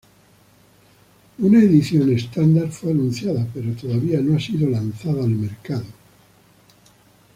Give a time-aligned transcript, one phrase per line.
[1.37, 5.85] Una edición estándar fue anunciada, pero todavía no ha sido lanzada al mercado.